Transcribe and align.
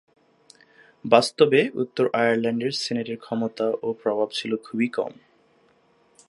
বাস্তবে 1.05 1.59
উত্তর 1.73 2.05
আয়ারল্যান্ডের 2.13 2.73
সিনেটের 2.77 3.17
ক্ষমতা 3.17 3.67
ও 3.81 3.87
প্রভাব 3.93 4.29
ছিল 4.31 4.51
খুবই 4.63 4.87
কম। 4.87 5.13